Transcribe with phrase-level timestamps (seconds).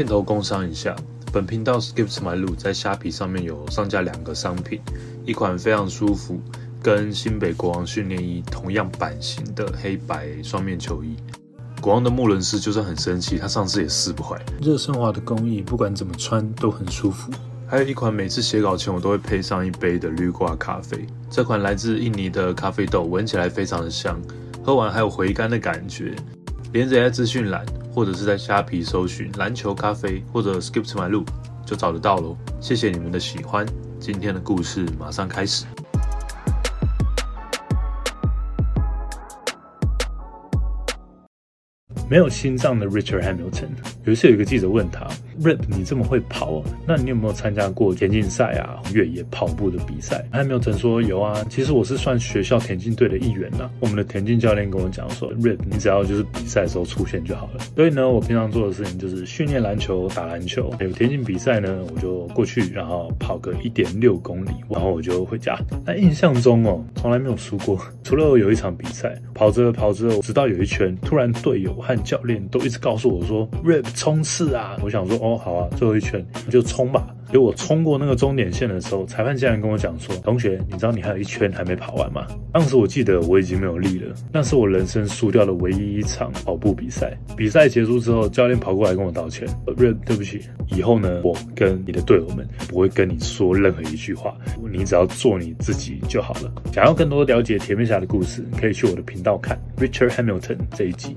[0.00, 0.96] 片头工商一下，
[1.30, 4.80] 本频道 Skip to my loop 在虾皮上面有上架两个商品，
[5.26, 6.40] 一款非常舒服，
[6.82, 11.16] 跟新北国王训练衣同样版型的黑白双面球衣。
[11.82, 14.42] 国王的穆伦斯就算很生气，他上次也撕不坏。
[14.62, 17.30] 热升华的工艺，不管怎么穿都很舒服。
[17.66, 24.18] 还有一款每次写稿前我都会配上一杯的绿挂咖啡，这款来自印尼的咖啡豆，闻起来非常的香，
[24.64, 26.16] 喝完还有回甘的感觉。
[26.72, 31.26] 连着在资讯栏，或者是在虾皮搜寻篮球咖啡或者 Skip to my loop
[31.66, 32.36] 就找得到喽。
[32.60, 33.66] 谢谢你们的喜欢，
[33.98, 35.64] 今天的故事马上开始。
[42.10, 43.68] 没有心脏的 Richard Hamilton，
[44.04, 45.06] 有一次有一个记者问他
[45.40, 53.70] ：“Rip，你这么会跑，那你有没有参加过田径赛啊、越野跑步的比赛？”Hamilton 说：“有啊，其实我是算学校田径队的一员呢。
[53.78, 57.60] 我们的田径教练跟我讲说，Rip，你只要就是比赛的时候出现就好了。
[57.76, 60.68] 所以呢，我平常做的事情就是训练篮球、打篮球。
[60.80, 65.56] 有田径比赛呢，我就过去，然后跑个一点六公里，然后我就回家。
[65.86, 87.16] 那印象中哦，从来没有输过，除了有一场比赛，跑着跑着，直到有一圈，突然队友和教练都一直告诉我说：“Rip 冲刺啊！”我想说：“哦，好啊，最后一圈就冲吧。”结果冲过那个终点线的时候，裁判竟然跟我讲说：“同学，你知道你还有一圈还没跑完吗？”当时我记得我已经没有力了，那是我人生输掉的唯一一场跑步比赛。
[87.36, 90.40] 比赛结束之后，教练跑过来跟我道歉：“Rip，对不起，
[90.74, 94.34] 以后呢，我跟你的队友们不会跟你说任何一句话，
[94.72, 101.16] 你只要做你自己就好了。”想要更多了解铁面侠的故事，可以去我的频道看 Richard Hamilton 这一集。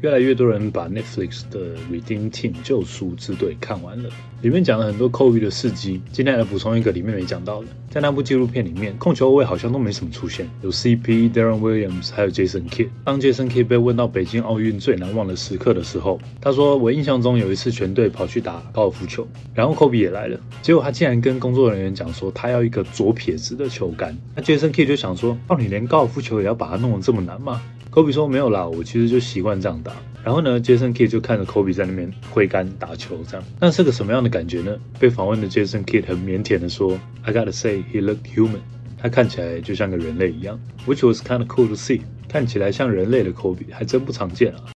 [0.00, 4.08] 越来越多人把 Netflix 的《Redeem Team》救赎之队看完了，
[4.40, 6.00] 里面讲了很多 Kobe 的事迹。
[6.10, 12.88] 今天来补充一个里面没讲到的，在那部纪录片里面，控球位好像都没什么出现，有 CP、Darren Williams 还有 Jason Kidd。
[13.04, 24.16] 当 Jason Kidd 被问到北京奥运最难忘的时刻的时候，他说：“我印象中有一次全队跑去打高尔夫球，然后 Kobe 也来了，结果他竟然跟工作人员讲说他要一个左撇子的球杆。
[24.34, 29.92] 那 Jason Kidd 就想说：哦，你连高尔夫球也要把它弄得这么难吗？” Kobe 说没有啦，我其实就习惯这样打。
[30.22, 34.78] 然后呢，Jason Kidd 就看着 Kobe 在那边挥杆打球，这样，那是个什么样的感觉呢？
[34.98, 38.60] 被访问的 Jason Kidd 很腼腆的说：“I gotta say, he looked human。
[38.96, 42.02] 他看起来就像个人类一样，which was kind of cool to see。
[42.28, 44.70] 看起来像人类的 Kobe 还真不常见啊。”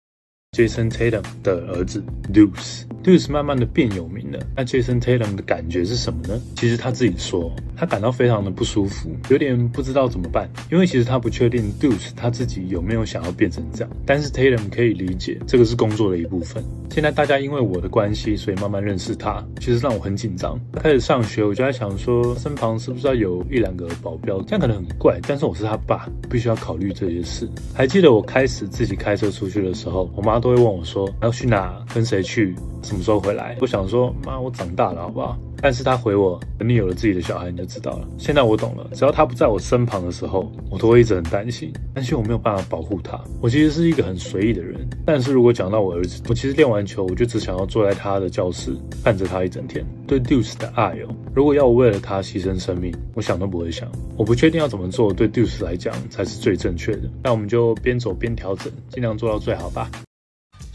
[0.58, 2.02] Jason Tatum 的儿子
[2.32, 4.40] Deuce Deuce 慢慢的变有名了。
[4.56, 6.40] 那 Jason Tatum 的感觉是什么呢？
[6.56, 10.50] 其实他自己说，他感到非常的不舒服，有点不知道怎么办。
[10.72, 13.90] 因为其实他不确定 Deuce 他自己有没有想要变成这样。
[14.06, 16.64] 但是 Tatum 可以理解，这个是工作的一部分。
[16.92, 20.60] 现在大家因为我的关系，所以慢慢认识他，其实让我很紧张。
[20.74, 24.42] 开始上学，我就在想说，身旁是不是要有一两个保镖？
[24.44, 27.50] 这样可能很怪，但是我是他爸，必须要考虑这些事。
[27.74, 32.56] 还记得我开始自己开车出去的时候，我妈都会问我说要去哪，跟谁去，
[32.94, 33.58] 什么时候回来。
[33.60, 35.36] 我想说，妈，我长大了，好不好？
[35.60, 38.08] 但是他回我，等你有了自己的小孩，你就知道了。
[38.20, 43.20] 现在我懂了，只要他不在我身旁的时候，我都会一直很担心，担心我没有办法保护他。
[43.42, 49.84] 我其实是一个很随意的人，但是如果讲到我儿子，我其实练完球，我就只想要坐在他的教室，看着他一整天。
[50.06, 53.90] 对 Duce 的爱哦，如果要我为了他牺牲生命，我想都不会想。
[54.18, 57.10] 我不确定要怎么做，对 Duce 来讲才是最正确的。
[57.24, 59.90] 那我们就边走边调整，尽量做到最好吧。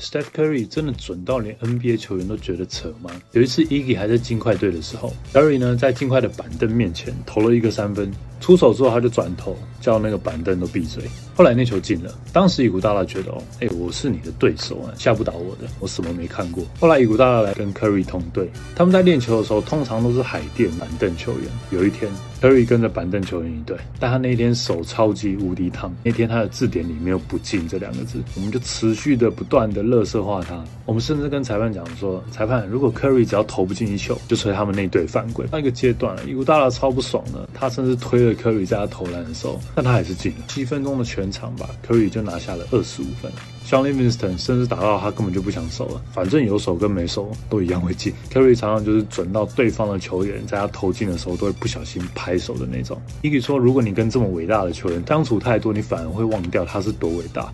[0.01, 3.11] Steph Curry 真的准到连 NBA 球员都觉得扯吗？
[3.33, 8.11] 有一次 Iggy 还在金块队的时候，Curry 呢在金块的板凳面前投了一个三分。
[8.41, 11.03] 出手之后，他就转头叫那个板凳都闭嘴。
[11.35, 16.65] 后来那球进了，当时伊古大大觉得哦，哎，我是你的对手啊，吓不倒我的，我什么没看过。
[16.79, 21.51] 后来伊古大大来跟 Curry 同队，他们在练球的时候，通常都是海淀板凳球员。
[21.73, 22.09] 有一天
[22.41, 25.93] ，Curry 跟着板凳球员一队，但他那天手超级无敌烫。
[26.05, 30.65] 那天他的字典里没有“不进”这两个字，我们就持续的不断的乐色化他。
[30.87, 35.47] 我们甚至跟裁判讲说，裁判如果 Curry 只要投不进一球，就吹他们那队犯规。
[35.53, 38.35] 那个阶段，伊古大大超不爽的，他甚至推了。
[38.39, 40.45] Curry 在他投篮的时候，但他还是进了。
[40.49, 43.31] 七分钟的全场吧，Curry 就拿下了二十五分。
[43.65, 48.13] 像 Livingston 甚至打到他根本就不想守了，反正有守跟没守都一样会进。
[48.33, 53.01] Curry 常常就是准到对方的球员在他投进的时候都会不小心拍手的那种。
[53.23, 57.53] 你可以说，如果你跟这么伟大的球员相处太多，你反而会忘掉他是多伟大。